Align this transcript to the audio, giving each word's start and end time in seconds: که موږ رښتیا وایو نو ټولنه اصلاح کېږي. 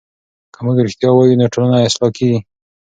که 0.53 0.59
موږ 0.65 0.77
رښتیا 0.85 1.09
وایو 1.13 1.39
نو 1.41 1.47
ټولنه 1.53 1.77
اصلاح 1.87 2.11
کېږي. 2.17 2.39